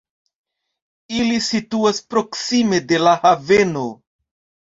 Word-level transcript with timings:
Ili 1.17 1.35
situas 1.47 2.01
proksime 2.13 2.81
de 2.93 3.01
la 3.03 3.13
haveno. 3.27 3.85